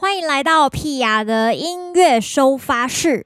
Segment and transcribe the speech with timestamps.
[0.00, 3.24] 欢迎来到屁雅的音乐收发室。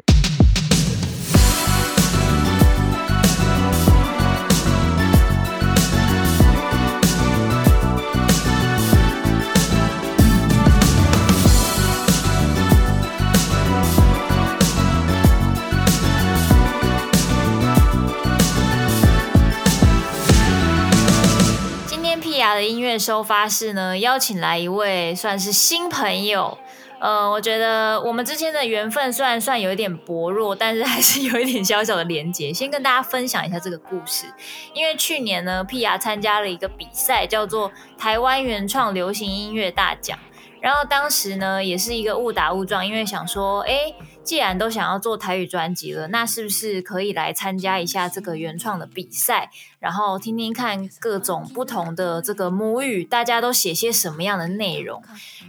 [22.55, 26.59] 的音乐收发室呢，邀请来一位算是新朋友。
[27.01, 32.53] 呃，我觉得我们之间的缘分虽然算有一点薄弱，但是还是有一点小小的连结。
[32.53, 34.27] 先跟大家分享一下这个故事，
[34.73, 40.17] 因为去年呢，屁雅参加了一个比赛，叫做台湾原创流行音乐大奖。
[40.61, 43.93] 然后当时呢，也是一个误打误撞，因为想说，哎，
[44.25, 55.03] 既然都想要做台语专辑了，那是不是可以来参加一下这个原创的比赛，然后听听看各种不同的这个母语，大家都写些什么样的内容？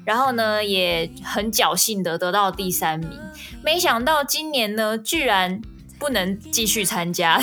[0.06, 3.20] 然后呢，也很侥幸的得到第三名。
[3.64, 5.62] 没想到今年呢，居然。
[6.04, 7.40] 不能继续参加，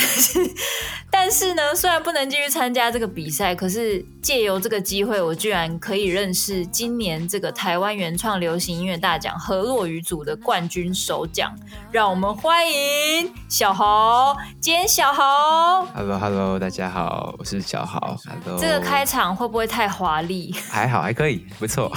[1.11, 11.51] 但是呢，虽然不能继续参加这个比赛，可是借由这个机会，我居然可以认识今年这个台湾原创流行音乐大奖河洛雨组的冠军首奖。
[11.91, 15.87] 让我们欢迎小豪，兼小豪。
[15.95, 18.15] Hello，Hello，大家好，我是小豪。
[18.45, 20.55] Hello，这个开场会不会太华丽？
[20.69, 21.91] 还好，还可以，不错。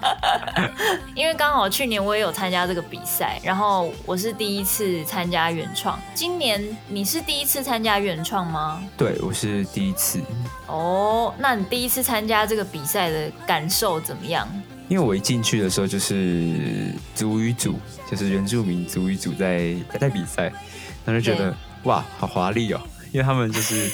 [1.16, 5.98] 因为刚好去年我也有参加这个比赛，然后我是第一次参加原创。
[6.14, 8.82] 今年你是第一次参加原创吗？
[8.96, 10.20] 对，我是第一次。
[10.66, 14.48] 哦，那你第一次参加这个比赛的感受怎么样？
[14.88, 17.78] 因为我一进去的时候就是族与组，
[18.10, 20.44] 就是原住民族与组在在比赛，
[21.04, 21.54] 然后就觉得
[21.84, 22.80] 哇，好华丽哦！
[23.12, 23.88] 因为他们就是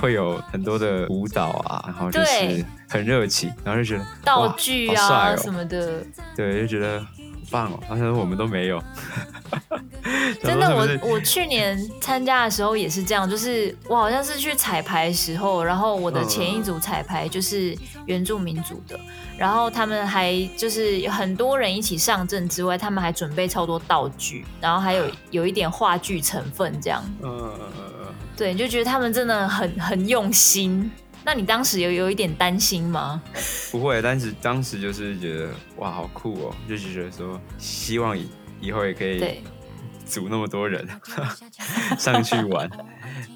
[0.00, 6.04] 会有很多的舞蹈啊，然后就是很热情，然后就觉得道具啊、哦、什么的，
[6.36, 7.04] 对，就觉得。
[7.52, 7.78] 棒哦！
[7.86, 8.82] 好像我们都没有。
[10.42, 18.98] 真的，我我去年参加的时候也是这样，就是我好像是去彩排的时候，然后我的前一组彩排就是原住民族的，
[19.36, 27.04] 然后他们还就是有很多人一起上阵之外，他们还准备超多道具，然后还有 有一点话剧成分这样。
[27.22, 27.52] 嗯，
[28.36, 30.90] 对，就觉得他们真的很很用心。
[31.24, 33.22] 那你当时有有一点担心吗？
[33.70, 38.28] 不会，但是当时就是觉得哇，好酷哦，就是觉得说希望以
[38.60, 39.40] 以后也可以
[40.04, 40.86] 组那么多人
[41.98, 42.68] 上去玩，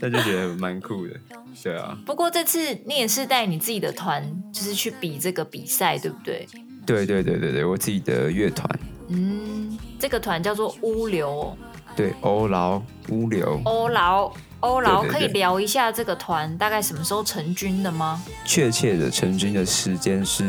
[0.01, 1.15] 但就觉得蛮酷的，
[1.63, 1.97] 对啊。
[2.05, 4.23] 不过这次你也是带你自己的团，
[4.53, 6.47] 就是去比这个比赛，对不对？
[6.85, 8.69] 对对对对对，我自己的乐团。
[9.09, 11.57] 嗯，这个团叫做乌流。
[11.97, 13.61] 对，欧劳乌流。
[13.65, 14.31] 欧劳。
[14.61, 18.21] 欧劳可以聊一下这个团大概什么时候成军的吗？
[18.45, 20.45] 确切的成军的时间是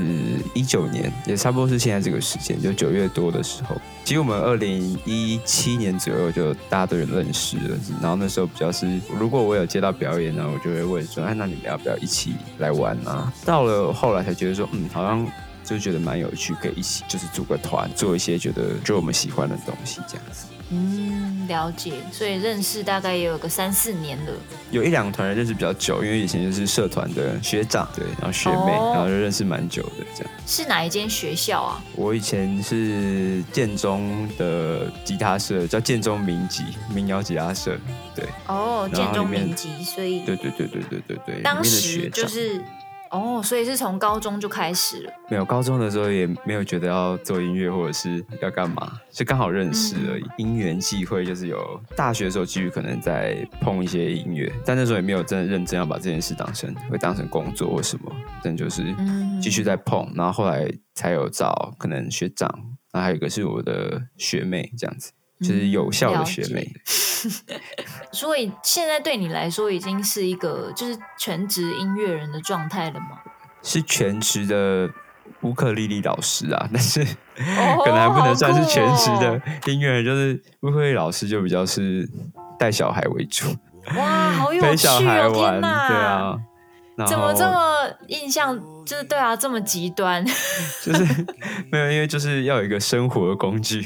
[0.55, 3.75] 一九年，也差不多是现在这个时间，就九月多的时候。
[4.05, 13.31] 其实我们二零一七年左右就大家都有认识了，然后那时候比较是，如果我有接到表演呢，我就会问说，哎，那你们要不要一起来玩啊？
[13.45, 15.27] 到了后来才觉得说，嗯，好像
[15.63, 20.46] 就觉得蛮有趣，可以一起就是组个团，做一些觉得就我们喜欢的东西这样子。
[20.69, 24.31] 嗯，了解，所以认识大概也有个三四年了。
[24.69, 30.33] 有一两个团认识比较久，因为以前就是社团的学长，对，然后学妹，哦、然后就认识蛮久的这样。
[30.45, 31.83] 是哪一间学校啊？
[31.95, 37.77] 我以前是建中的吉他社，叫建中民吉民谣吉他社，
[38.13, 38.25] 对。
[38.47, 42.61] 哦，建中民吉，所以对对对对对对对，当时就是。
[43.11, 45.13] 哦，所以是从高中就开始了？
[45.29, 50.23] 没有，高中的时候也没有觉得要做音乐或者是要干嘛，就刚好认识而已。
[50.23, 58.11] 嗯、因缘际会，就是有大学的时候继续可能在碰一些音乐，但那时候也没有真的认真要把这件事当成会当成工作或什么，
[58.43, 58.83] 但就是
[59.41, 62.49] 继续在碰，然后后来才有找可能学长，
[62.91, 65.11] 然后还有一个是我的学妹这样子。
[65.39, 66.67] 就是有效的学妹，
[67.25, 67.59] 嗯、
[68.11, 73.19] 所以现在对你来说已经是一个就是全职音乐人的状态了吗？
[73.61, 74.89] 是全职的
[75.41, 79.41] 乌克丽丽老师啊，但是、哦、 可能还不能算是全职的
[79.71, 82.07] 音乐人，哦、就是乌克丽老师就比较是
[82.57, 83.45] 带小孩为主。
[83.95, 84.69] 哇，好有趣、哦！
[84.69, 86.35] 陪小孩玩，对啊，
[87.07, 90.25] 怎么这么印象就是对啊，这么极端？
[90.83, 91.03] 就是
[91.71, 93.85] 没有，因为就是要有一个生活的工具。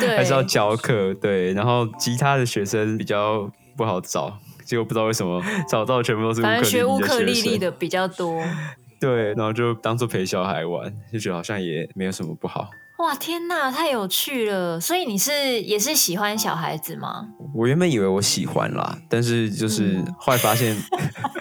[0.00, 8.40] 对 还是要教课，对，然后吉他的学生比较不好找，结果不知道为什么找到全部都是乌克丽丽的比较多，
[9.00, 12.68] 对，然后就当做陪小孩玩，就觉得好像也没有什么不好。
[13.02, 14.80] 哇，天哪，太有趣了！
[14.80, 17.26] 所以你是也是喜欢小孩子吗？
[17.52, 20.76] 我原本以为我喜欢啦，但是就是后来发现，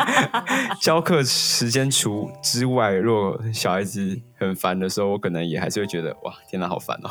[0.82, 7.10] 教课时间除之外，如果小孩子很烦的时候，我可能也还是会觉得哇，天哪，好烦哦。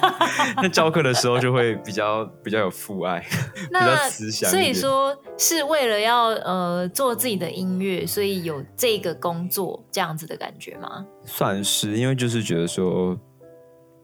[0.62, 4.50] 那教课的时候就会比较比较有父爱，比较慈祥。
[4.50, 11.06] 所以说是为了要呃做自己的音乐，所以有这个工作这样子的感觉吗？
[11.24, 13.18] 算是，因为就是觉得说，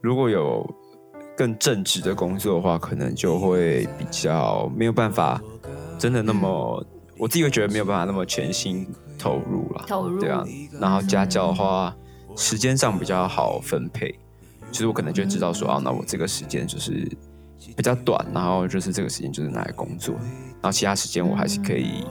[0.03, 0.69] 如果有。
[1.35, 5.41] 更正职的工作的话，可能就会比较没有办法，
[5.99, 8.87] 真的那么，嗯、我自己会觉得没有办法那么全心
[9.19, 9.83] 投入了。
[9.89, 10.45] 投入，对啊。
[10.79, 11.97] 然后家教的话，
[12.29, 14.15] 嗯、时间上比较好分配，
[14.71, 17.11] 其实我可能就知道说，啊，那我这个时间就是
[17.75, 22.05] 比较短，然后就是这个时间就是拿来工作，然后其他时间我还是可以。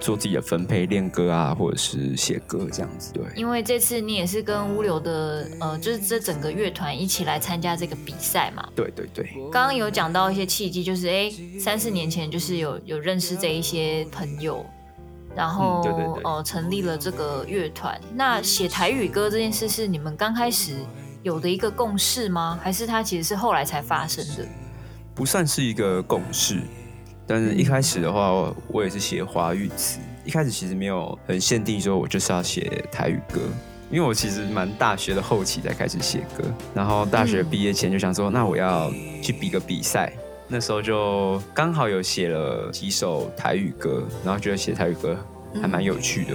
[0.00, 3.12] 做自己的分配，练歌啊，或者是写歌这样子。
[3.12, 8.68] 对，因为这次你也是跟乌流的，呃，就是这整个乐团一起来参加这个比赛嘛。
[8.74, 9.28] 对对对。
[9.50, 14.64] 刚刚有讲到一些契机，就是哎，三四年前就是有有认识这一些朋友，
[15.34, 18.00] 然后、嗯、对对对呃成立了这个乐团。
[18.14, 20.76] 那写台语歌这件事是你们刚开始
[21.22, 22.58] 有的一个共识吗？
[22.62, 24.46] 还是它其实是后来才发生的？
[25.14, 26.60] 不算是一个共识。
[27.28, 30.00] 但是一开始的话，我也是写华语词。
[30.24, 33.40] 一开始其实没有很限定说，我就是要写台语歌，
[33.90, 36.42] 因为我其实蛮大学的后期才开始写歌。
[36.74, 38.90] 然后大学毕业前就想说，那我要
[39.22, 40.10] 去比个比赛。
[40.48, 45.14] 那时候就刚好有写了几首台语歌，然后觉得写台语歌
[45.60, 46.34] 还蛮有趣的。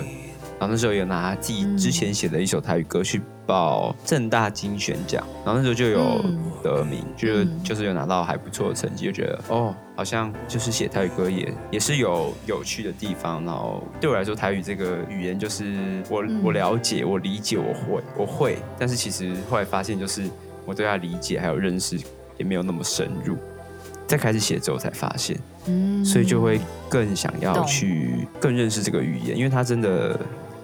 [0.60, 6.24] 然后那时候有拿自己之前写的一首台语歌去报正大金选奖，然后那时候就有
[6.64, 13.44] 得名，就就是有拿到还不错的成绩，就觉得哦，好像就是写台语歌也也是有有趣的地方。
[13.44, 20.24] 然后对我来说，台语这个语言就是我我了解、我理解、我会我会，但是其实后来发现，就是
[20.66, 22.00] 我对它理解还有认识
[22.38, 23.36] 也没有那么深入。
[24.08, 25.38] 在开始写之后才发现，
[26.06, 30.18] 所以就会更想要去更认识这个语言，因为它真的。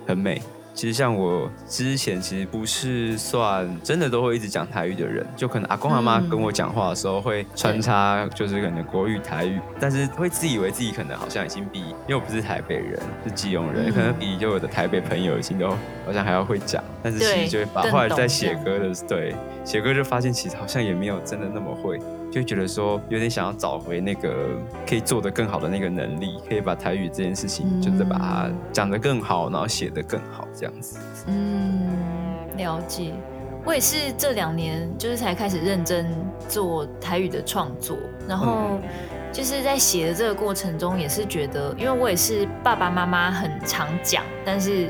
[0.10, 0.42] 很美。
[0.74, 15.70] 其实像我之前，其实不是算真的都会一直讲台语的人，就可能阿公阿妈跟我讲话的时候会穿插，就是可能国语台语，但是会自以为自己可能好像已经比，因为我不是台北人，是基隆人，可能比就我的台北朋友已经都
[16.06, 19.36] 好像还要会讲，但是其实就会把后来在写歌的对
[19.66, 22.00] 写歌就发现，其实好像也没有真的那么会。
[22.32, 24.50] 就觉得说有点想要找回那个
[24.88, 31.00] 可以做得更好的那个能力，可以把台语这件事情，就是把它讲得更好，然后写得更好这样子。
[31.28, 31.90] 嗯，
[32.58, 33.14] 了解。
[33.66, 36.08] 我也是这两年就是才开始认真
[36.48, 38.80] 做台语的创作，然后
[39.34, 44.90] 就是在写的这个过程中，也是觉得，因为我也是爸爸妈妈很常讲，但是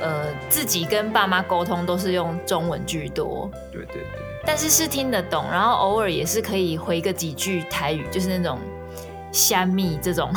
[0.00, 3.50] 呃自己跟爸妈沟通都是用中文居多。
[3.72, 4.23] 对对对。
[4.46, 8.58] 但是是听得懂，然后偶尔也是可以回个几句台语，就是那种
[9.32, 10.30] 虾米这种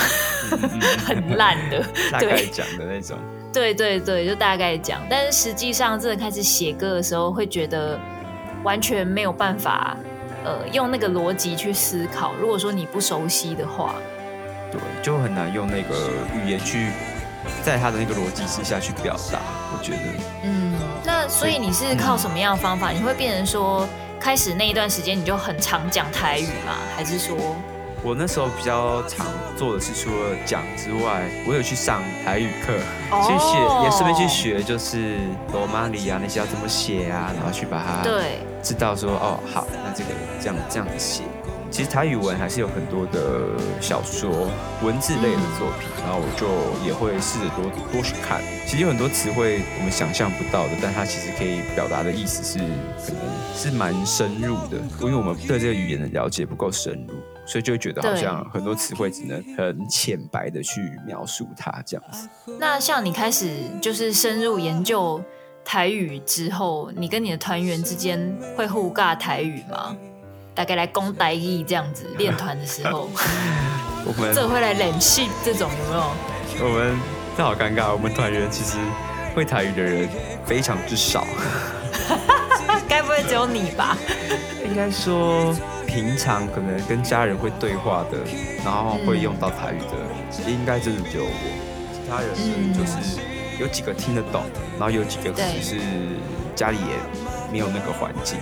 [1.06, 3.18] 很烂的， 大概讲的那种。
[3.54, 5.02] 对对对，就大概讲。
[5.10, 8.00] 但是实际上真的开始写歌的时候，会觉得
[8.64, 9.98] 完全没有办法，
[10.44, 12.34] 呃，用那个逻辑去思考。
[12.40, 13.96] 如果说你不熟悉的话，
[14.72, 16.92] 对，就很难用那个语言去
[17.64, 19.40] 在他的那个逻辑之下去表达。
[19.74, 20.00] 我觉得，
[20.44, 20.77] 嗯。
[21.28, 22.92] 那所以你是靠什么样的方法？
[22.92, 23.86] 嗯、你会变成说，
[24.18, 26.78] 开始那一段时间你就很常讲台语吗？
[26.96, 27.36] 还是说，
[28.02, 29.26] 我那时候比较常
[29.58, 32.74] 做的是，除了讲之外，我有去上台语课，
[33.12, 35.18] 哦、去学，也顺便去学，就是
[35.52, 40.10] 罗马里啊那些要怎么写啊，然后去把它对知道说，哦，好，那这个
[40.40, 41.24] 这样这样子写。
[41.70, 43.50] 其实台语文还是有很多的
[43.82, 44.50] 小说、
[44.84, 46.48] 文字类的作品，然后我就
[46.86, 48.42] 也会试着多多去看。
[48.66, 52.58] 其实有很多词汇我们想象不到的，但它其实可以表达的意思是
[53.06, 53.22] 可能
[53.56, 54.78] 是蛮深入的。
[55.02, 57.14] 因为我们对这个语言的了解不够深入，
[57.46, 62.28] 所以就会觉得好像很多词汇只能很浅白的去描述它这样子。
[62.60, 63.50] 那像你开始
[63.82, 65.22] 就是深入研究
[65.64, 69.96] 台语之后，你跟你的团员之间会互尬台语吗？
[70.58, 73.08] 大概来攻台语这样子练团的时候，
[74.04, 76.68] 我们这会来冷气这种有没有？
[76.68, 77.00] 我们
[77.38, 78.78] 这好尴尬，我们团员其实
[79.36, 80.10] 会台语的人
[80.48, 81.28] 非常之少。
[82.90, 83.96] 该不会只有你吧？
[84.66, 88.18] 应该说，平常可能跟家人会对话的，
[88.66, 89.94] 然后会用到台语的，
[90.40, 91.30] 嗯、应该真的只有我。
[91.94, 93.22] 其他人呢，就是
[93.60, 94.42] 有几个听得懂，
[94.80, 95.76] 然后有几个可能是
[96.56, 98.40] 家里也没有那个环境。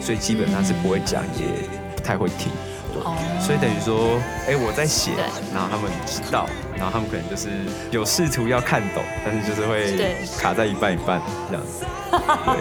[0.00, 1.46] 所以基本上是不会讲，也
[1.94, 2.50] 不太会听，
[2.92, 3.02] 对。
[3.40, 5.12] 所以等于说，哎，我在写，
[5.52, 7.48] 然后他们知道，然后他们可能就是
[7.90, 11.84] 有试图要看懂，但是就是会卡在一半一半这样子。
[12.46, 12.56] 对，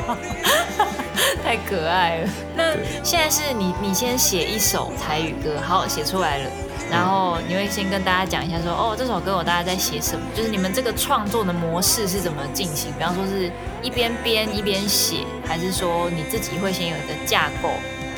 [1.44, 2.30] 太可爱了。
[2.56, 2.74] 那
[3.04, 6.50] 现在是你你先写一首台语歌，好，写出来了，
[6.90, 10.26] 然后你会先跟大家讲一下说，哦，这首歌我大概在写什么？
[10.36, 12.92] 就是你们这个创作的模式是怎么进行？
[12.94, 13.52] 比方说是
[13.82, 17.70] 一边编一边写，还是说你自己会先有一个架构？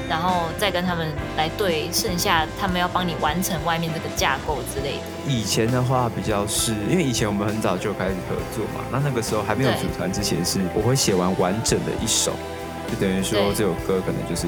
[0.09, 1.05] 然后再跟他们
[1.35, 5.03] 来对，剩下他们要帮你完成外面这个架构之类的。
[5.27, 12.31] 以前的话比较是因为以前我们很早就开始合作嘛，那那个时候还没有组团之前，是我会写完完整的一首，
[12.89, 14.47] 就等于说这首歌可能就是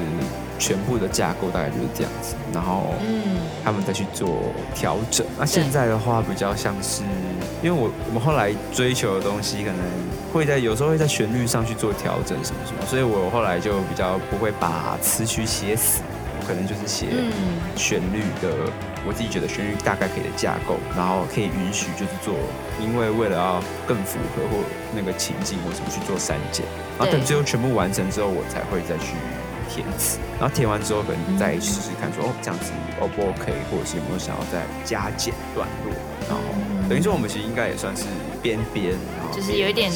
[0.58, 5.26] 全部的架构大概就是这样子，然后嗯，他们再去做调整。
[5.38, 7.02] 那现在的话比较像是，
[7.62, 9.78] 因为我我们后来追求的东西可能
[10.32, 16.00] 会在有时候会在旋律上去做调整什么什么，所以我后来就比较不会把词曲写死，
[16.40, 17.06] 我可能就是写
[17.76, 18.72] 旋律的。
[19.06, 22.34] 我自己觉得旋律大概可以的架构，然后可以允许就是做，
[22.80, 24.62] 因为为了要更符合或
[24.94, 26.66] 那个情境我怎么去做删减，
[26.98, 29.16] 然后等最后全部完成之后，我才会再去
[29.68, 35.94] 填词，然后填完之后可能再试试看说，说哦这样子 O 不 OK，或者是有没有想要再加减段落，
[36.28, 36.42] 然后
[36.88, 38.04] 等于说我们其实应该也算是
[38.42, 39.90] 边编，然后就是有一点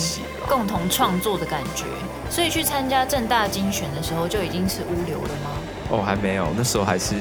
[0.49, 1.85] 共同创作的感觉。
[2.31, 5.51] 所以去参加正大精选的时候就已经是乌流了吗？
[5.91, 7.15] 哦，还没有，那时候还是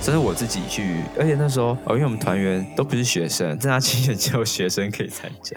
[0.00, 5.56] 这是我自己去，而且那时候哦，因为我们团员都不是学生，正大金选只有学生可以参加，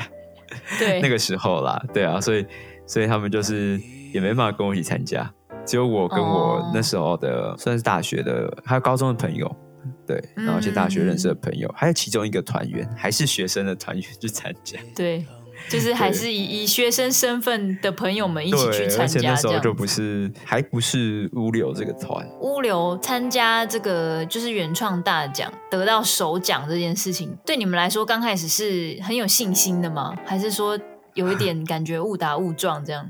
[0.78, 2.46] 对，那个时候啦，对啊，所以
[2.86, 3.80] 所以他们就是
[4.13, 5.32] 也没办法跟我一起参加。
[5.66, 9.56] 只有我跟我那时候的算是大学的，还有高中的朋友，
[10.08, 15.24] 对，然后一些大学认识的朋友，嗯、还有其中一个团员还是学生的团员去参加，对，
[15.68, 30.16] 就是还是以以学生身份的朋友们一起去参加，而且那时候就不是还不是乌流这个团，乌流参加这个就是原创大奖得到首奖这件事情，对你们来说刚开始是很有信心的吗？
[30.25, 30.80] 还是说
[31.13, 33.10] 有一点感觉误打误撞这样？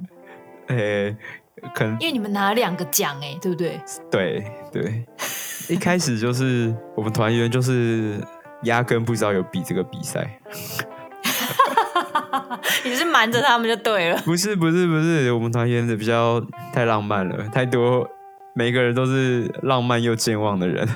[0.67, 1.17] 呃、欸。
[1.75, 3.77] 可能因为你们拿了两个奖哎，对不对？
[4.09, 4.41] 对
[4.71, 5.03] 对，
[5.67, 8.15] 一开始就是我们团员就是
[8.63, 10.39] 压根不知道有比这个比赛，
[12.85, 14.21] 你是瞒着他们就对了。
[14.25, 16.41] 不是不是不是，我们团演的比较
[16.73, 18.07] 太浪漫了，太多
[18.55, 20.87] 每个人都是浪漫又健忘的人。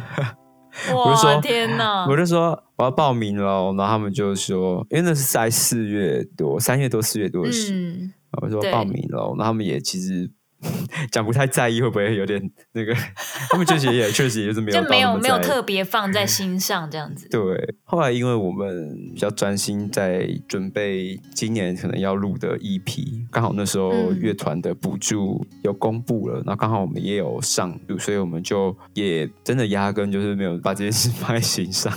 [0.92, 2.06] 哇我就说天哪！
[2.10, 10.32] 我就说我要报名了，然后他们就说，因为那是在四月多、三月多、四月多的事，嗯、我说报名了，然后他们也其实。
[11.12, 12.42] 讲不太在意会不会有点
[12.74, 12.94] 那个？
[13.50, 17.28] 他们确实也 确实也就是没有就没有没有特别放在心上这样子。
[17.30, 31.92] 对，后来因为我们比较专心在准备今年可能要录的 EP，刚好那时候乐团的补助有公布了，嗯、然后刚好我们也有上，所以我们就也真的压根就是没有把这件事放在心上。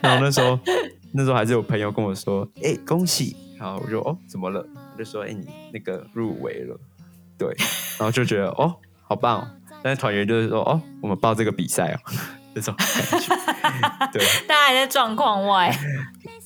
[0.00, 0.58] 然后那时候
[1.12, 4.64] 那时候还是有朋友跟我说：“哎、欸，恭喜！”然后我就哦，怎么了？
[4.92, 6.78] 我就说：“哎、欸，你那个入围了。”
[7.38, 7.48] 对，
[7.98, 9.48] 然后就觉得哦，好棒哦！
[9.82, 11.98] 但是团员就是说哦，我们报这个比赛哦，
[12.54, 12.86] 这种感
[13.20, 13.36] 觉。
[14.12, 15.70] 对， 大家还在状况外。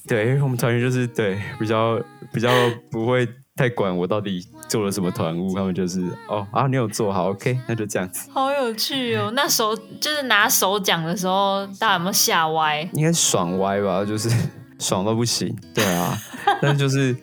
[0.07, 2.01] 对，因为我们团员就是对比较
[2.33, 2.51] 比较
[2.91, 8.29] 不会太管我到底做了什么团务，他们就是哦啊，你有做好，OK，那就这样子。
[8.33, 9.31] 好有趣哦！
[9.35, 12.81] 那手就是拿手奖的时候，大家有没有吓歪？
[12.93, 14.29] 应该爽歪吧，就是
[14.81, 15.57] 爽到不行。
[15.73, 16.19] 对啊，
[16.61, 17.17] 但是就是。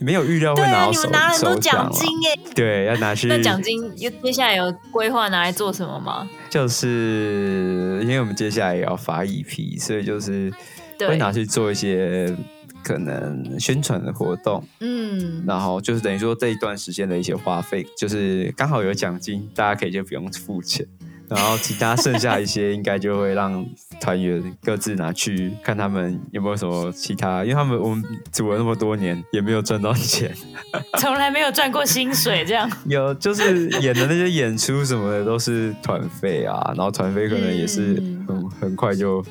[0.00, 2.40] 没有预料会拿到手，对啊，你们拿了很多奖金耶！
[2.54, 3.26] 对，要拿去。
[3.26, 6.28] 那奖金接下来有规划拿来做什么吗？
[6.48, 10.52] 就是因为我们接下来也要发 EP，所以就是
[11.00, 12.34] 会拿去做一些
[12.82, 14.64] 可能宣传的活动。
[14.80, 20.86] 嗯，然后就是等于说这一段时间的一些花费，就是刚好有奖金，大家可以就不用付钱。
[21.28, 23.64] 然后其他剩下一些，应该就会让
[24.00, 30.34] 团员各自拿去看他们有没有什么其他，因为他们我们组了那么多年，也没有赚到钱，
[30.98, 32.70] 从来没有赚过薪水这样。
[32.86, 37.94] 有就是演的那些演出什么的都是团费啊，然后团费可能也是
[38.26, 39.22] 很、嗯、很快就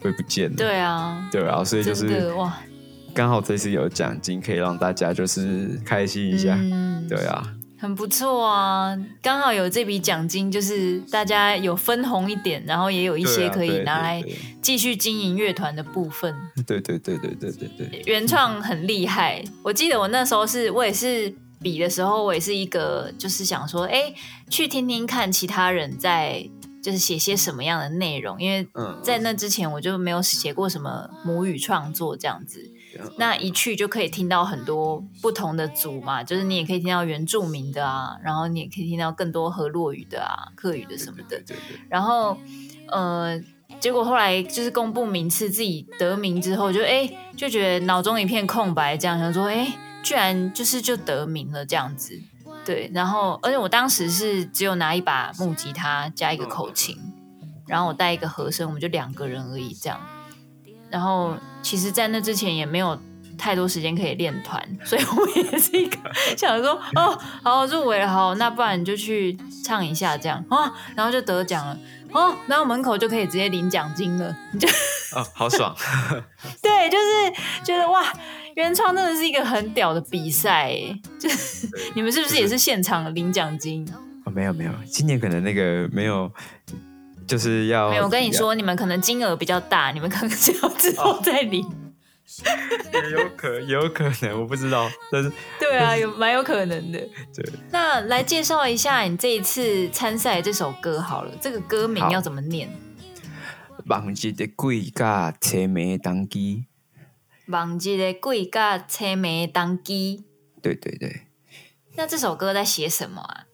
[0.00, 0.56] 会不见了。
[0.56, 2.52] 对啊，对啊，所以就是哇，
[3.14, 7.46] 刚好这次有奖金可以让大家就是开心一下，嗯、对啊。
[7.84, 14.24] 很不错啊，刚好有这笔奖金，就是大家有分红一点，然后也有一些可以拿来
[14.62, 16.34] 继续经营乐团的部分。
[16.66, 19.44] 对对对对对对对， 原创很厉害。
[19.62, 24.14] 我记得我那时候是我也是比的时候，我也是一个就是想说，哎，
[24.48, 26.48] 去听听看其他人在
[26.82, 28.66] 就是写些什么样的内容，因为
[29.02, 32.70] 在那之前我就没有写过什么母语创作这样子。
[33.16, 41.36] 那一去就可以听到很多不同的组嘛，就是你也可以听到原住民的啊，然后你也可以听到更多河洛语的啊、客语的什么的。
[41.38, 41.80] 对对对。
[41.88, 42.36] 然后，
[42.88, 43.40] 呃，
[43.80, 52.20] 结果后来就是公布名次，自己得名之后就，就哎就觉得脑中一片空白，这样想说，哎，居然就是就得名了这样子。
[52.64, 56.96] 对，然后而且我当时是只有拿一把木吉他加一个口琴，
[57.66, 60.00] 然后我带一个和声，我们就两个人而已这样。
[60.94, 62.96] 然后其实，在那之前也没有
[63.36, 65.98] 太多时间可以练团，所以我也是一个
[66.36, 71.76] 想说，哦，好入围了，好，那不然你就去唱一下这样啊，然后就得奖了，
[72.12, 74.68] 哦，然后门口就可以直接领奖金了，你就
[75.16, 75.74] 哦，好爽，
[76.62, 78.04] 对，就是觉得哇，
[78.54, 80.72] 原创真的是一个很屌的比赛，
[81.18, 83.84] 就是你们是不是也是现场领奖金？
[84.24, 86.30] 哦，没有没有，今年可能那个没有。
[87.26, 91.64] 就是要没有，我跟你说，你们可能金额比较大，你们可能是要之后再领，
[92.92, 96.98] 也有可 也有可能，我不知道，但是对啊，有蛮有可能的。
[97.34, 102.68] 对，那来介绍一下你这一次参赛这首歌好了，这个歌名要怎么念？
[103.86, 106.66] 忘记的鬼甲车眉当机，
[107.48, 110.24] 忘记的鬼甲车眉当机。
[110.62, 111.22] 对对对。
[111.96, 113.46] 那这首歌在写什么啊？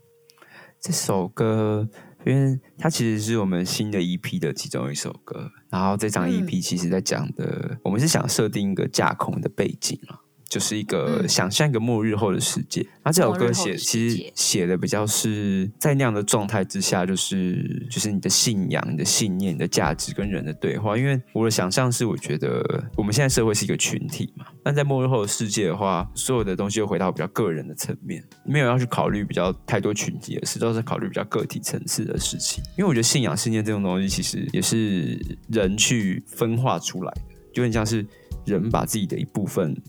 [0.81, 1.89] 这首歌。
[2.27, 10.21] 因为它其实是我们新的 EP 的其中一首歌，然后这张 EP 其实在讲的，嗯、我们是想设定一个架空的背景啊。
[10.51, 12.85] 就是一个想象一个末日后的世界。
[13.05, 20.99] 那、嗯、这首歌写其实写的比较是在那样的状态之下，就是就是你的信仰、你的信念、你的价值跟人的对话。
[20.99, 32.61] 因为我的想象是，我觉得我们现在社会是一个群体嘛，但在末日后的世界的话，所有的东西又回到比较个人的层面，没有要去考虑比较太多群体的事，都是考虑比较个体层次的事情。
[32.77, 35.17] 因为我觉得信仰、信念这种东西，其实也是
[35.49, 37.21] 人去分化出来的，
[37.55, 38.05] 就很像是
[38.45, 39.81] 人把自己的一部分。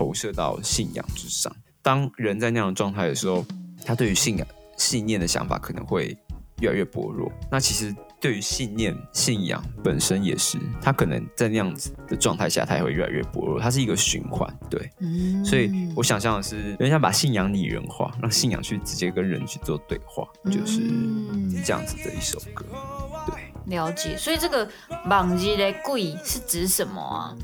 [0.00, 1.54] 投射到信仰之上。
[1.82, 3.44] 当人在那样的状态的时候，
[3.84, 4.46] 他对于信仰、
[4.78, 6.16] 信念的想法可能会
[6.62, 7.30] 越来越薄弱。
[7.50, 13.60] 那其实对于信念、信仰本身也是，他可能在那样子的状态下，他也会越来越薄弱。
[13.60, 14.90] 它是一个循环，对。
[15.00, 15.44] 嗯。
[15.44, 20.80] 所以我想象的是，人家把信仰拟人化，让信仰去直接跟人去做对话，就是
[21.62, 22.64] 这样子的一首歌。
[23.26, 23.34] 对，
[23.66, 24.16] 了解。
[24.16, 24.66] 所以这个
[25.10, 27.36] “忘记的鬼”是指什么啊？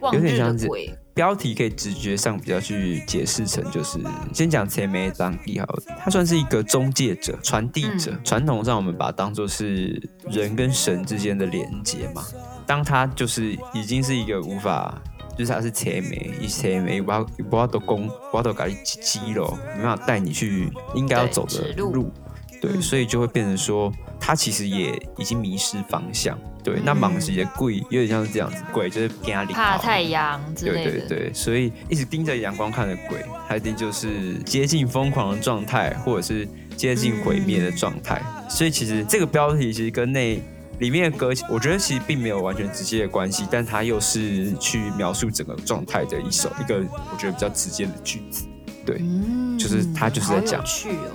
[0.00, 0.94] 忘记的鬼。
[1.18, 3.98] 标题可以直觉上比较去解释成，就是
[4.32, 5.66] 先讲前面当地好，
[5.98, 8.16] 它算是一个中介者、传递者。
[8.22, 12.24] 传、嗯、统上我们把它当做是人跟神之间的连接嘛。
[12.64, 15.02] 当它就是已经是一个无法，
[15.36, 22.12] 就是它是前面一前面，不要不要都攻，不要都搞鸡了，没办法带你去应该要走的路。
[22.60, 26.38] 对，嗯、所以就会变成说，他其实也已经迷失方向。
[26.64, 29.08] 对，嗯、那蟒蛇的鬼有点像是这样子，鬼就是
[29.52, 30.90] 怕太阳之类的。
[30.90, 38.20] 对对对，所以一直盯着阳光看的鬼，他一定就是接近疯狂的状态，或者是接近毁灭的状态。
[38.24, 40.40] 嗯、所以其实这个标题其实跟那
[40.80, 48.46] 里面的歌，我觉得其实并没有完全直接的关系，但它又是去描述整个状态的一首一个我觉得比较直接的句子。
[48.84, 50.64] 对，嗯、就是他就是在讲，哦、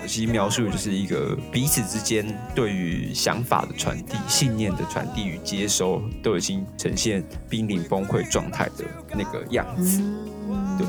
[0.05, 10.01] 其实描述的就是一个彼此之间对于想法的传递、信念的传递与接收，都已经呈现濒临崩溃状态的那个样子。
[10.01, 10.85] 嗯、对，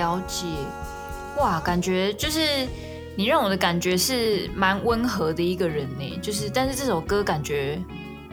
[0.00, 0.46] 了解。
[1.38, 2.66] 哇，感觉就是
[3.16, 6.18] 你让我的感觉是蛮温和的一个人呢。
[6.22, 7.78] 就是，但是这首歌感觉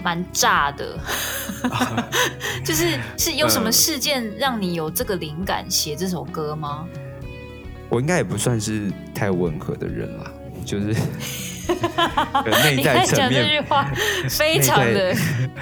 [0.03, 0.97] 蛮炸的，
[2.63, 6.87] 就是是有什么事件让你有这个灵感写这首歌吗？
[7.91, 10.31] 我应该也不算是太温和的人啦，
[10.65, 10.87] 就是
[12.63, 13.91] 内在层面，这句话
[14.31, 15.13] 非常的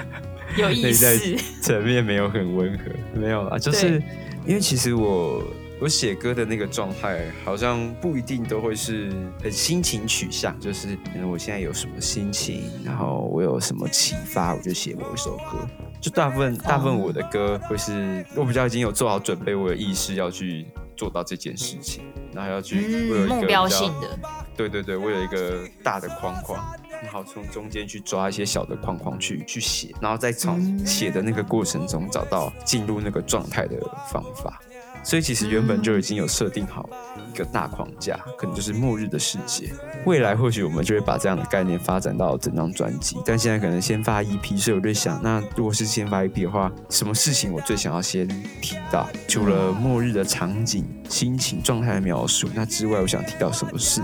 [0.56, 1.36] 有意思。
[1.60, 4.00] 层面没有很温和，没有啦，就是
[4.46, 5.42] 因为其实我
[5.80, 9.12] 我写歌的那个状态，好像不一定都会是
[9.42, 10.96] 很心情取向，就是
[11.28, 15.66] 我现在有什么心情，然后我有什么启发，我就写某一首歌。
[16.00, 20.66] 就大部分大部分我的歌会是，我比较已经有做好准备，我有意识要去
[20.96, 22.02] 做到这件事情。
[22.32, 24.18] 然后要去，我有一个目标性的，
[24.56, 26.64] 对对对，我有一个大的框框，
[27.02, 33.76] 然后从中间去抓一些小的框框去去写，然后再从写的那个过程中找到进入那个状态的
[34.12, 34.60] 方法。
[35.02, 36.88] 所以其实原本就已经有设定好
[37.32, 39.72] 一个大框架，可能就是末日的世界。
[40.06, 48.28] 未来或许我们就会把这样的概念发展到整张专辑，但现在可能先发 EP，所以我就想，那如果是先发 EP 的话，什么事情我最想要先
[48.60, 49.08] 提到？
[49.26, 54.02] 除了末日的场景、心情、状态的描述，那之外，我想提到什么事？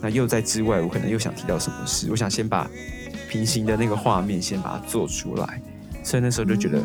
[0.00, 2.08] 那又在之外，我可能又想提到什么事？
[2.10, 2.68] 我想先把
[3.28, 5.62] 平行的那个画面先把它做出来。
[6.04, 6.78] 所以那时候就觉得，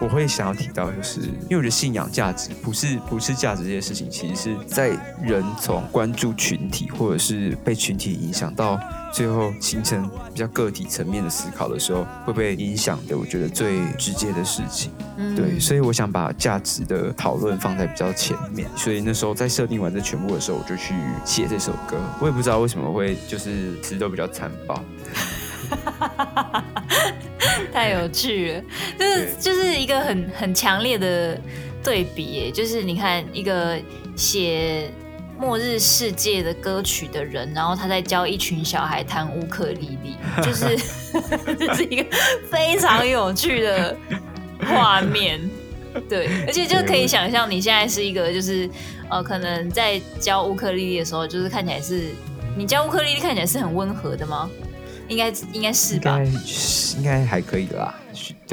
[0.00, 4.88] 我会想要提到，就是因为我觉得信仰价值不是不是价值这件事情，其实是在
[5.22, 8.80] 人从关注群体或者是被群体影响到
[9.12, 13.16] 最后形成比较个体层面的思考的时候，会被影响的。
[13.16, 18.66] 我觉得最直接的事情，嗯、对，所以我想把价值的讨论放在比较前面。
[18.74, 20.94] 所以那时候在设定完这全部的时候，我就去
[21.26, 21.98] 写这首歌。
[22.20, 24.82] 我也不知道为什么会就是词都比较残暴。
[27.72, 28.62] 太有趣了，
[28.98, 31.38] 就是就是一个很很强烈的
[31.82, 33.78] 对比耶，就是你看一个
[34.16, 34.90] 写
[35.38, 40.76] 末日世界的歌曲的人，然后他在教一群小孩弹乌克丽丽， 就是
[41.58, 42.06] 这是一个
[42.50, 43.96] 非常有趣的
[44.60, 45.40] 画面，
[46.08, 48.68] 对，而且就可以想象你现在是一个就是
[49.10, 52.02] 呃，可能在教乌克丽丽的时候，就是看起来是
[52.56, 54.48] 你教乌克丽丽看起来是很温和的吗？
[55.12, 56.18] 应该应该是吧，
[56.96, 57.94] 应该还可以啦，啊、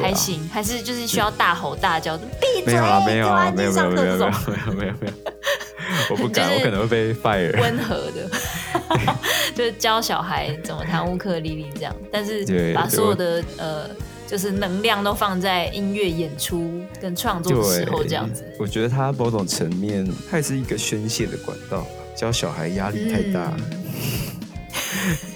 [0.01, 4.17] 还行，还是就是需要大吼大叫的闭嘴，没有啊，没有啊，没有没有没有没有
[4.73, 5.13] 没有没有，
[6.09, 7.59] 我不敢，我可能会被 fire。
[7.61, 8.29] 温和的，
[9.55, 13.89] 就是教小孩怎么弹乌克丽丽这样，但是把所有的呃，
[14.27, 18.43] 就是能量都放在音乐演出跟创作的时候这样子。
[18.59, 23.53] 我觉得他某种层面，它也是一个宣泄的管道，教小孩压力太大。
[23.57, 24.28] 嗯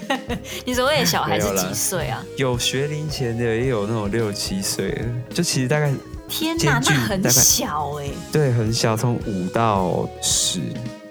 [0.64, 2.24] 你所谓的小孩是几岁啊？
[2.36, 5.92] 有，有学龄前的，也有那种六七岁的，就其实大概
[6.28, 10.60] 天哪，那很小哎、欸，对，很小，从五到十，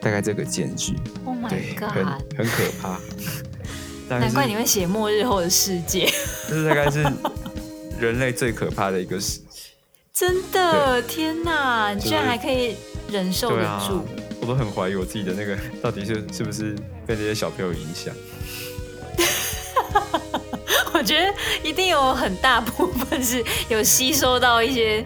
[0.01, 0.95] 大概这个间距。
[1.25, 2.05] Oh my god，很
[2.37, 2.99] 很可怕。
[4.09, 6.11] 难怪你会写末日后的世界，
[6.47, 7.03] 这是大概是
[7.99, 9.71] 人类最可怕的一个时期。
[10.13, 12.75] 真的，天哪，你居然还可以
[13.09, 13.95] 忍受得住。
[13.95, 14.03] 啊、
[14.41, 16.75] 我都很怀疑我自己的那个到底是是不是
[17.07, 18.13] 被这些小朋友影响。
[20.93, 25.03] 我觉得一定有很大部分是有吸收到一些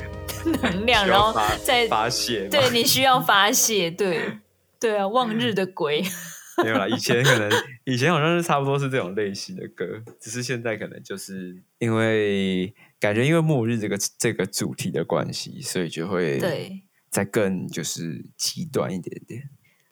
[0.61, 2.47] 能量，然后再发泄。
[2.49, 4.39] 对，你需要发泄，对
[4.79, 6.03] 对啊，望日的鬼。
[6.63, 7.51] 没有啦，以前可能
[7.83, 9.85] 以前好像是差不多是这种类型的歌，
[10.19, 19.43] 只是现在可能就是因为感觉因为末日这个这个主题的关系，所以就会对再更就是极端一点点。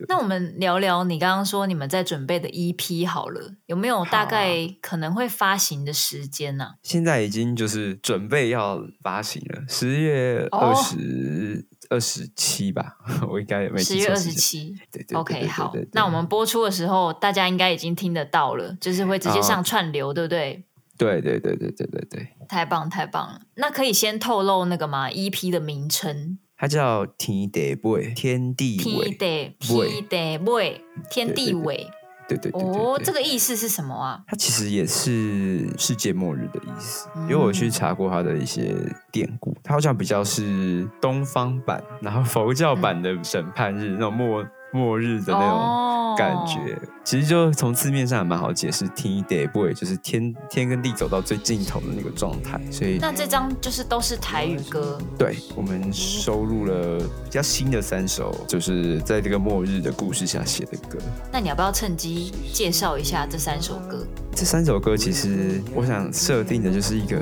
[0.08, 6.72] 那我们聊聊你刚刚说你们在准备的 EP 好了，有没有大概可能会发行的时间呢、啊？
[6.84, 12.98] 现在已经就是准备要发行了，十月二十二十七吧，
[13.32, 13.94] 我应该没记错。
[13.94, 15.74] 十月二十七，对对，OK，好。
[15.94, 20.66] 那我们播出的时候，大家应该已经听得到了，就是会直接上串流，对不对？
[20.98, 23.42] 对对对对对对对，太棒太棒了。
[23.56, 26.40] 那可以先透露那个吗？EP 的名称？
[26.58, 31.90] 它叫天地尾，天地尾，天地天地尾，天地尾。
[32.28, 34.24] 对对对，哦，这个意思是什么啊？
[34.28, 38.76] 它其实也是世界末日的意思，因为我去查过它的一些
[39.12, 46.74] 典故，它好像比较是东方版，然后佛教版的审判日那种末末日的那种感觉。
[46.74, 52.60] 哦其实就从字面上也蛮好解释，，T day boy 就是天天跟地走到最尽头的那个状态。
[52.72, 54.98] 所以那这张就是都是台语歌。
[55.20, 60.98] 对，我们收录了比较新的三首，就是在这个末日的故事下写的歌。
[61.32, 64.04] 那你要不要趁机介绍一下这三首歌？
[64.34, 67.22] 这三首歌其实我想设定的就是一个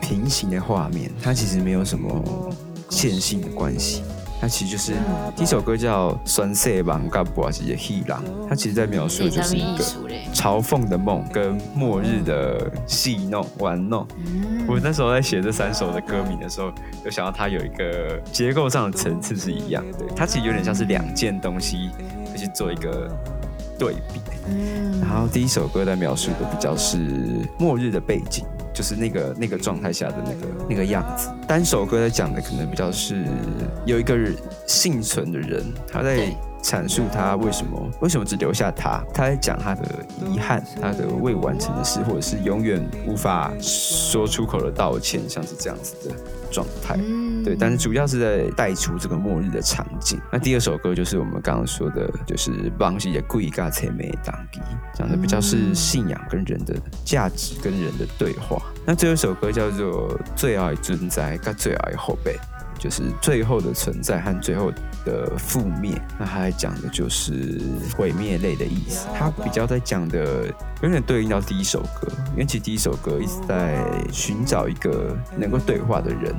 [0.00, 2.52] 平行的画面，它其实没有什么
[2.90, 4.02] 线性的关系。
[4.40, 4.92] 它其实就是
[5.34, 9.84] 第一首歌叫《酸涩芒嘎布瓦吉的希朗》，它其实在描述的就是一个
[10.32, 14.06] 嘲讽的梦跟末日的戏弄玩弄。
[14.68, 16.70] 我那时候在写这三首的歌名的时候，
[17.04, 21.90] 就想到它有一个结构上的层次是一样的，它其实有点像是两件东西
[22.30, 23.10] 会去做一个
[23.76, 24.20] 对比。
[25.00, 26.98] 然后第一首歌在描述的比较是
[27.58, 28.44] 末日的背景。
[28.78, 31.28] 就是那个那个状态下的那个那个样子。
[31.48, 33.24] 单首歌在讲的可能比较是
[33.84, 34.16] 有一个
[34.68, 39.82] 幸存的人，他在阐述他为什么为什么只留下他，他在讲他的
[40.26, 46.14] 遗憾，他的未完成的事，或者是永远无法说出口的道歉，像是这样子的
[46.50, 46.98] 状态。
[47.44, 50.20] 对，但是主要是在带出这个末日的场景。
[50.32, 54.60] 那第二首歌就是我们刚刚说的，就是邦西的贵嘎才没当机，
[54.92, 58.60] 讲的比较是信仰跟人的价值跟人的对话。
[58.84, 62.32] 那最后一首歌叫做《最爱存在跟最爱后辈》，
[62.78, 64.70] 就是最后的存在和最后
[65.04, 66.00] 的覆灭。
[66.18, 67.60] 那他还讲的就是
[67.96, 69.08] 毁灭类的意思。
[69.14, 70.46] 他比较在讲的
[70.82, 76.34] 有点对应到第一首歌，因为其实第一首歌一直在寻找一个能够对话的人。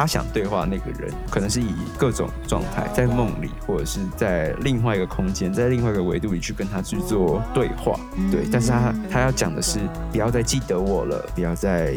[0.00, 8.00] 他想对话那个人，可能是以各种状态，在梦里，或者是在另外一个空间，在另外一个维度里去跟他去做对话。
[8.32, 9.78] 对，但是他他要讲的是，
[10.10, 11.94] 不要再记得我了，不要再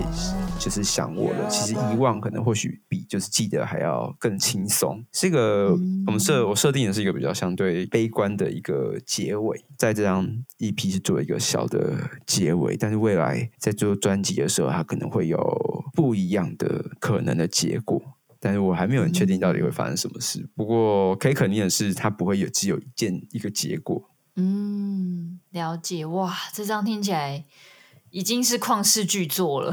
[0.59, 1.47] 就是想我了。
[1.47, 5.01] 其实遗忘可能或许比就是记得还要更轻松。
[5.13, 5.69] 是一个
[6.05, 10.27] 我们设我设定的是一个比较相对悲观的一个结尾，在这张
[10.59, 11.93] EP 是做一个小的
[12.25, 15.39] 结尾，但是未来在做专辑的时候，它可能会有
[15.93, 18.01] 不一样的可能的结果。
[18.39, 20.45] 但是我还没有很确定到底会发生什么事。
[20.53, 24.09] 不过可以肯定的是，它不会有只有一件一个结果。
[24.35, 26.05] 嗯，了解。
[26.05, 27.45] 哇，这张听起来
[28.09, 29.71] 已经是旷世巨作了。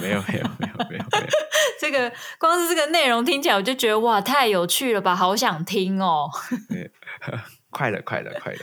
[0.00, 1.26] 没有，没有，没有，没有，没有，没有。
[1.80, 6.28] 这个光是这个内容听起来，我就觉得哇，太有趣了吧，好想听哦。
[7.70, 8.58] 快了，快了，快了。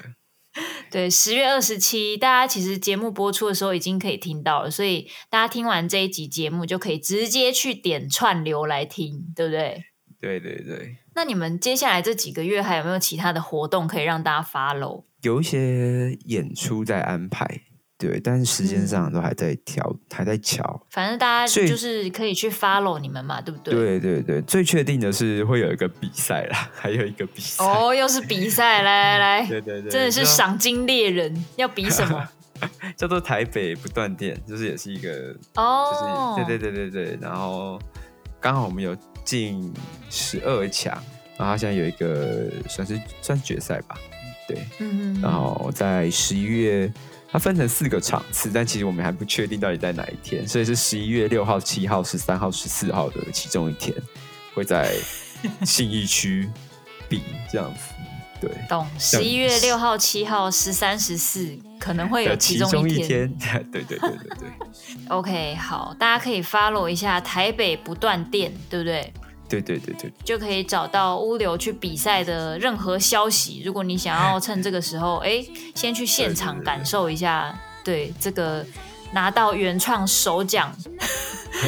[0.89, 9.83] 对，十月二十七，大家其实节目播出的时候已经可以听到了，所以大家听完这一集节目就可以直接去点串流来听，对不对？
[10.21, 10.97] 对对对。
[11.13, 15.03] 那你们接下来这几个月还有没有其他的活动可以让大家 follow？
[15.21, 17.64] 有一些演出在安排。
[17.97, 20.85] 对，但是时间上都还在调，嗯、还在瞧。
[20.89, 23.73] 反正大家就是可以去 follow 你们嘛，对不对？
[23.73, 27.63] 对对对，最确定的是会有一个比赛啦，还有一个比赛。
[27.63, 32.27] 哦，又是比赛，来来来，对对对，真的是赏金猎人，要比什么？
[32.97, 37.79] 叫做台北不断电，就是也是一个哦，就是对对对对对，然后
[38.41, 39.73] 刚好我们有进
[40.09, 40.93] 十二强，
[41.37, 43.97] 然后他现在有一个算是算是决赛吧，
[44.49, 46.91] 对，嗯嗯，然后在十一月。
[47.35, 53.93] 它分成四个场次，但其实我们还不确定到底在哪一天，所以是十一月六号、七号、十三号、十四号的其中一天，
[54.53, 54.95] 会在
[55.65, 56.49] 信义区
[57.09, 57.21] 比
[57.51, 57.81] 这样子。
[58.39, 58.87] 对，懂。
[58.97, 63.29] 十一月六号、七号、十三、十四可能会有其中一天。
[63.29, 64.49] 一 天对对对对对。
[65.09, 69.13] OK，好，大家可以 follow 一下台北不断电，对不对？
[69.61, 73.61] 对对对对，就可以找到乌流去比赛的任何消息。
[73.65, 78.65] 如果你想要趁这个时候，哎，先去现场感受一下，对，这个
[79.11, 80.75] 拿到原创首奖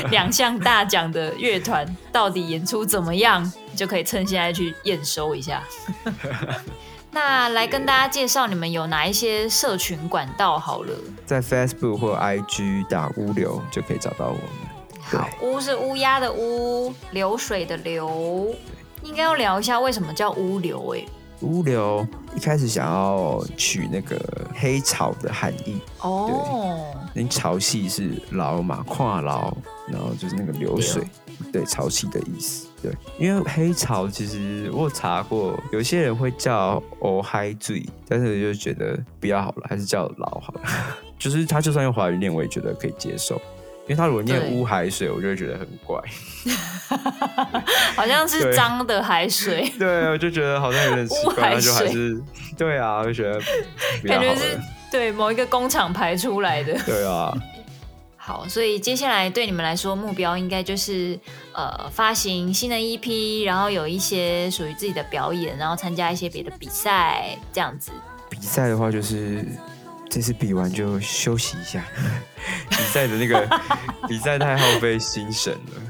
[0.10, 5.64] 两项大奖的乐团到底演出怎么样，就可以趁现在去验收一下。
[7.12, 10.94] 那来跟大家介绍你们有哪一些社群管道好了，
[11.26, 14.67] 在 Facebook 或 IG 打乌流就可以找到我们。
[15.10, 18.54] 好，乌是乌鸦的乌，流水的流，
[19.04, 21.06] 应该要聊一下为什么叫乌流哎。
[21.42, 24.20] 乌流一开始想要取那个
[24.56, 25.80] 黑潮的含义。
[26.02, 29.56] 哦，对，因潮汐是捞嘛，跨捞，
[29.88, 31.04] 然后就是那个流水，
[31.54, 40.62] 对，潮汐的意思，对，因为黑潮其实我有查过，有些人会叫哦嗨醉，但是我就觉得不要好了，还是叫捞好了，
[41.20, 43.40] 就是他就算用华语念，我也觉得可以接受。
[43.88, 45.98] 因为他如果念乌海水，我就会觉得很怪，
[47.96, 49.72] 好像是脏的海水。
[49.80, 52.22] 对，我就觉得好像有点奇怪， 那就还是
[52.58, 53.40] 对啊，我就觉得
[54.06, 54.60] 感觉是
[54.92, 56.78] 对某一个工厂排出来的。
[56.86, 57.34] 对啊，
[58.18, 61.18] 好，所以接下来对你们来说，目标应该就是
[61.54, 67.94] 呃发行新的 EP，然后有一些属于自己的表演，然后参加一些别的比赛，这样子。
[68.30, 69.46] 比赛的话就是。
[70.10, 71.84] 这次比完就休息一下，
[72.70, 73.48] 比赛的那个
[74.08, 75.82] 比赛太耗费心神了，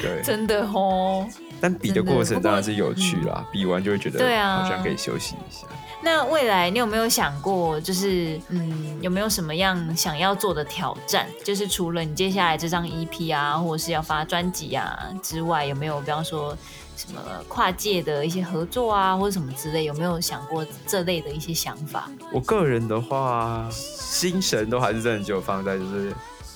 [0.00, 1.28] 对，真的哦。
[1.60, 5.66] 但比的过程当然是有趣啦，比完就会觉得对啊，好像可以休息一下。
[6.02, 11.26] 那未来你有没有想过，就是嗯，有没有什么样想要做的挑战？
[11.44, 16.56] 就是除了你接下来这张 EP 啊，或者是要发专辑啊之外，有没有比方说？
[16.96, 22.10] 什么跨界的一些合作啊，或者什么之类，有没有想过这类的一些想法？
[22.30, 26.14] 我个人的话，心神都还是真的就放在就是，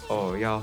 [0.09, 0.63] 哦，要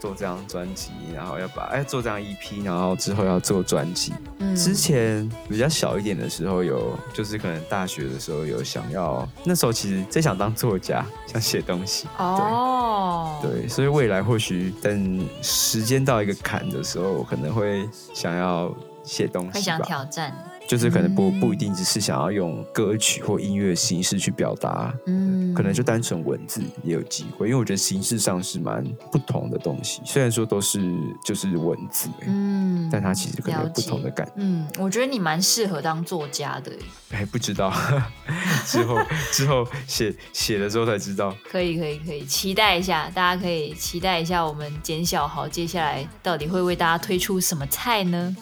[0.00, 4.12] 做这张专辑，然后要把哎做这张 EP，然后之后要做专辑。
[4.38, 12.08] 嗯，之前比较小一点的时候有，有就是可能大学的时候有想要，那时候其实最想当作家， 想写东西。
[12.18, 18.74] 哦，对，对，所以未来或许等时间到一个坎的时候，我可能会想要。
[19.02, 20.32] 写东西，会想挑战，
[20.70, 30.80] 就是可能不不一定只是想要用歌曲或音乐形式去表达，嗯，可能就单纯文字也有机会，因为我觉得形式上是蛮不同的东西，虽然说都是
[31.24, 36.70] 就是文字，嗯，但它其实可能有不同的感觉，嗯，我觉得你蛮适合当作家的，
[37.10, 37.72] 哎，不知道
[38.64, 38.96] 之后
[39.32, 48.36] 之后写写的时候才知道，可以可以可以期待一下，大家可以期待一下我们简小豪接下来到底会为大家推出什么菜呢？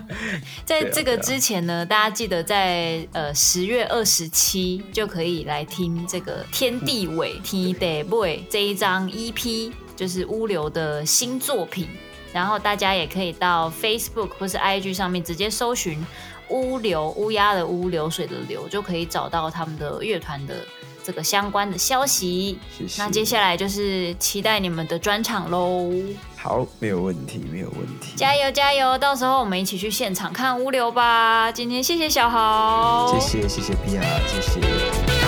[0.66, 11.88] 在这个之前呢，大家记得在呃十月二十七就可以来听这个天地尾天地尾这一张 EP，就是乌流的新作品。
[12.32, 16.02] 然后大家也可以到 Facebook 或是 IG 上面直接搜寻
[16.48, 20.66] “乌流”乌鸦的乌流水的流，就可以找到他们的乐团的
[21.04, 22.58] 这个相关的消息。
[22.78, 23.02] 谢谢。
[23.02, 25.92] 那接下来就是期待你们的专场喽。
[26.42, 28.14] 好，没有问题，没有问题。
[28.16, 28.98] 加油加油！
[28.98, 31.52] 到时候我们一起去现场看物流吧。
[31.52, 35.21] 今天谢谢小豪，谢谢谢谢 Pia，谢谢。